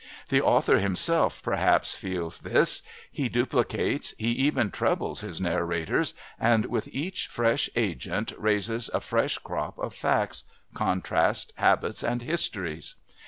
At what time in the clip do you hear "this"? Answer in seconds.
2.39-2.81